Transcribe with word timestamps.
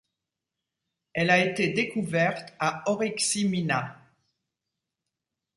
Elle 1.13 1.29
a 1.29 1.37
été 1.45 1.67
découverte 1.69 2.53
à 2.57 2.81
Oriximiná. 2.89 4.01